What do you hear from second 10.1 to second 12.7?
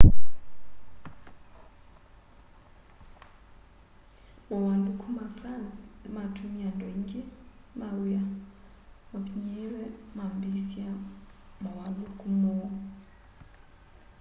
mambiisya mauwaluku moo